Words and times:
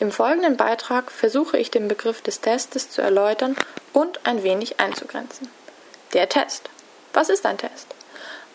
Im 0.00 0.10
folgenden 0.10 0.56
Beitrag 0.56 1.12
versuche 1.12 1.56
ich 1.56 1.70
den 1.70 1.86
Begriff 1.86 2.20
des 2.20 2.40
Testes 2.40 2.90
zu 2.90 3.00
erläutern 3.00 3.56
und 3.92 4.26
ein 4.26 4.42
wenig 4.42 4.80
einzugrenzen. 4.80 5.48
Der 6.12 6.28
Test. 6.28 6.68
Was 7.12 7.28
ist 7.28 7.46
ein 7.46 7.58
Test? 7.58 7.86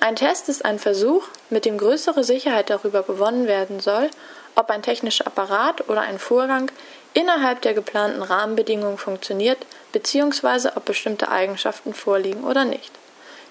Ein 0.02 0.16
Test 0.16 0.50
ist 0.50 0.66
ein 0.66 0.80
Versuch, 0.80 1.28
mit 1.50 1.66
dem 1.66 1.78
größere 1.78 2.24
Sicherheit 2.24 2.70
darüber 2.70 3.04
gewonnen 3.04 3.48
werden 3.48 3.80
soll, 3.80 4.10
ob 4.56 4.70
ein 4.70 4.82
technischer 4.82 5.28
Apparat 5.28 5.90
oder 5.90 6.02
ein 6.02 6.20
Vorgang 6.20 6.72
innerhalb 7.14 7.62
der 7.62 7.74
geplanten 7.74 8.22
Rahmenbedingungen 8.22 8.98
funktioniert 8.98 9.66
bzw. 9.94 10.70
ob 10.76 10.86
bestimmte 10.86 11.30
Eigenschaften 11.30 11.94
vorliegen 11.94 12.44
oder 12.44 12.66
nicht. 12.66 12.92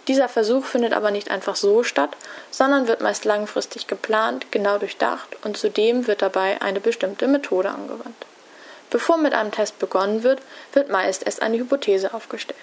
Dieser 0.08 0.28
Versuch 0.28 0.64
findet 0.64 0.94
aber 0.94 1.10
nicht 1.10 1.30
einfach 1.30 1.54
so 1.54 1.82
statt, 1.84 2.16
sondern 2.50 2.88
wird 2.88 3.02
meist 3.02 3.26
langfristig 3.26 3.86
geplant, 3.86 4.50
genau 4.50 4.78
durchdacht 4.78 5.36
und 5.44 5.58
zudem 5.58 6.06
wird 6.06 6.22
dabei 6.22 6.60
eine 6.62 6.80
bestimmte 6.80 7.28
Methode 7.28 7.68
angewandt. 7.68 8.26
Bevor 8.88 9.18
mit 9.18 9.34
einem 9.34 9.52
Test 9.52 9.78
begonnen 9.78 10.22
wird, 10.22 10.40
wird 10.72 10.88
meist 10.88 11.26
erst 11.26 11.42
eine 11.42 11.58
Hypothese 11.58 12.14
aufgestellt. 12.14 12.58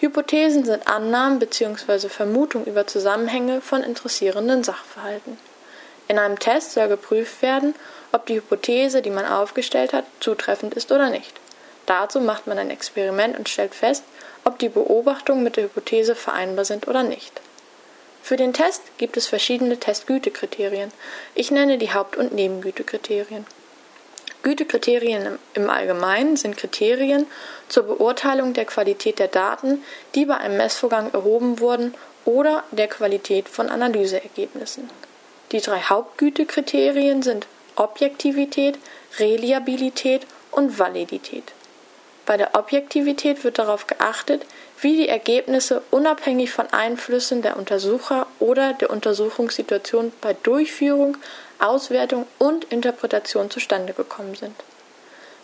Hypothesen 0.00 0.66
sind 0.66 0.86
Annahmen 0.86 1.38
bzw. 1.38 2.10
Vermutungen 2.10 2.66
über 2.66 2.86
Zusammenhänge 2.86 3.62
von 3.62 3.82
interessierenden 3.82 4.62
Sachverhalten. 4.62 5.38
In 6.08 6.18
einem 6.18 6.38
Test 6.38 6.72
soll 6.72 6.88
geprüft 6.88 7.40
werden, 7.40 7.74
ob 8.10 8.26
die 8.26 8.34
Hypothese, 8.34 9.00
die 9.00 9.10
man 9.10 9.24
aufgestellt 9.24 9.94
hat, 9.94 10.04
zutreffend 10.20 10.74
ist 10.74 10.92
oder 10.92 11.08
nicht. 11.08 11.32
Dazu 11.86 12.20
macht 12.20 12.46
man 12.46 12.58
ein 12.58 12.70
Experiment 12.70 13.38
und 13.38 13.48
stellt 13.48 13.74
fest, 13.74 14.04
ob 14.44 14.58
die 14.58 14.68
Beobachtungen 14.68 15.42
mit 15.42 15.56
der 15.56 15.64
Hypothese 15.64 16.14
vereinbar 16.14 16.64
sind 16.64 16.88
oder 16.88 17.02
nicht. 17.02 17.40
Für 18.22 18.36
den 18.36 18.52
Test 18.52 18.82
gibt 18.98 19.16
es 19.16 19.26
verschiedene 19.26 19.78
Testgütekriterien. 19.78 20.92
Ich 21.34 21.50
nenne 21.50 21.78
die 21.78 21.92
Haupt- 21.92 22.16
und 22.16 22.32
Nebengütekriterien. 22.32 23.46
Gütekriterien 24.42 25.38
im 25.54 25.70
Allgemeinen 25.70 26.36
sind 26.36 26.56
Kriterien 26.56 27.26
zur 27.68 27.84
Beurteilung 27.84 28.54
der 28.54 28.64
Qualität 28.64 29.18
der 29.18 29.28
Daten, 29.28 29.84
die 30.14 30.24
bei 30.24 30.36
einem 30.36 30.56
Messvorgang 30.56 31.12
erhoben 31.12 31.60
wurden, 31.60 31.94
oder 32.24 32.62
der 32.70 32.86
Qualität 32.86 33.48
von 33.48 33.68
Analyseergebnissen. 33.68 34.88
Die 35.50 35.60
drei 35.60 35.80
Hauptgütekriterien 35.80 37.22
sind 37.22 37.46
Objektivität, 37.74 38.78
Reliabilität 39.18 40.26
und 40.52 40.78
Validität. 40.78 41.52
Bei 42.24 42.36
der 42.36 42.54
Objektivität 42.54 43.42
wird 43.42 43.58
darauf 43.58 43.86
geachtet, 43.86 44.46
wie 44.80 44.96
die 44.96 45.08
Ergebnisse 45.08 45.82
unabhängig 45.90 46.52
von 46.52 46.72
Einflüssen 46.72 47.42
der 47.42 47.56
Untersucher 47.56 48.26
oder 48.38 48.74
der 48.74 48.90
Untersuchungssituation 48.90 50.12
bei 50.20 50.34
Durchführung, 50.42 51.16
Auswertung 51.58 52.26
und 52.38 52.64
Interpretation 52.64 53.50
zustande 53.50 53.92
gekommen 53.92 54.34
sind. 54.34 54.54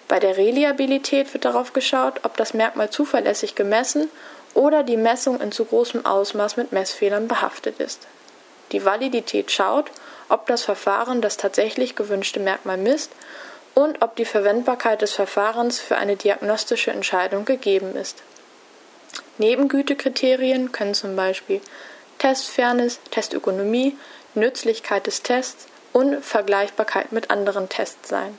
Bei 0.07 0.21
der 0.21 0.37
Reliabilität 0.37 1.33
wird 1.35 1.45
darauf 1.45 1.73
geschaut, 1.73 2.21
ob 2.23 2.37
das 2.37 2.55
Merkmal 2.55 2.91
zuverlässig 2.91 3.55
gemessen 3.55 4.09
oder 4.55 4.83
die 4.83 4.97
Messung 4.97 5.41
in 5.41 5.53
zu 5.53 5.65
großem 5.65 6.07
Ausmaß 6.07 6.57
mit 6.57 6.73
Messfehlern 6.73 7.29
behaftet 7.29 7.79
ist. 7.79 8.07
Die 8.73 8.85
Validität 8.85 9.51
schaut, 9.51 9.91
ob 10.29 10.47
das 10.47 10.65
Verfahren 10.65 11.21
das 11.21 11.37
tatsächlich 11.37 11.97
gewünschte 11.97 12.41
Merkmal 12.41 12.77
misst 12.77 13.11
und 13.79 14.03
ob 14.03 14.17
die 14.17 14.25
Verwendbarkeit 14.25 15.03
des 15.03 15.13
Verfahrens 15.13 15.79
für 15.79 15.97
eine 15.99 16.17
diagnostische 16.17 16.91
Entscheidung 16.91 17.45
gegeben 17.45 17.95
ist. 17.95 18.25
Nebengütekriterien 19.39 20.73
können 20.73 20.95
zum 20.95 21.15
Beispiel 21.15 21.61
Testfairness, 22.19 22.99
Testökonomie, 23.13 23.97
Nützlichkeit 24.35 25.07
des 25.07 25.23
Tests 25.23 25.69
und 25.93 26.25
Vergleichbarkeit 26.25 27.13
mit 27.13 27.31
anderen 27.31 27.69
Tests 27.69 28.09
sein. 28.09 28.37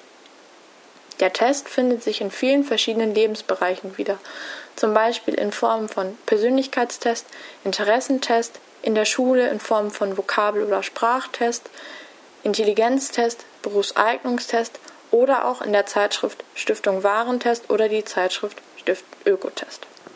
Der 1.21 1.31
Test 1.31 1.69
findet 1.69 2.03
sich 2.03 2.19
in 2.19 2.31
vielen 2.31 2.65
verschiedenen 2.65 3.15
Lebensbereichen 3.15 3.97
wieder, 3.97 4.17
zum 4.75 4.93
Beispiel 4.93 5.35
in 5.35 5.53
Form 5.53 5.87
von 5.87 6.17
Persönlichkeitstest, 6.25 7.25
Interessentest, 7.63 8.59
in 8.81 8.93
der 8.93 9.05
Schule 9.05 9.47
in 9.47 9.61
Form 9.61 9.89
von 9.89 10.17
Vokabel- 10.17 10.65
oder 10.65 10.83
Sprachtest, 10.83 11.69
Intelligenztest, 12.43 13.45
Berufseignungstest 13.61 14.79
oder 15.11 15.45
auch 15.45 15.61
in 15.61 15.73
der 15.73 15.85
Zeitschrift 15.85 16.43
Stiftung 16.55 17.03
Warentest 17.03 17.69
oder 17.69 17.89
die 17.89 18.03
Zeitschrift 18.03 18.61
Stift 18.77 19.05
Ökotest. 19.25 19.85